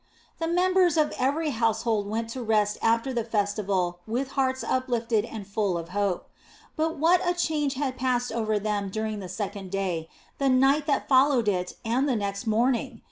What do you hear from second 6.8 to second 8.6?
what a change had passed over